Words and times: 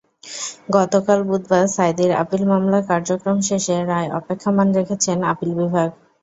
গতকাল 0.69 1.19
বুধবার 1.29 1.65
সাঈদীর 1.75 2.11
আপিল 2.21 2.41
মামলার 2.51 2.83
কার্যক্রম 2.89 3.37
শেষে 3.49 3.75
রায় 3.83 4.09
অপেক্ষমাণ 4.19 4.67
রেখেছেন 4.77 5.17
আপিল 5.31 5.51
বিভাগ। 5.59 5.89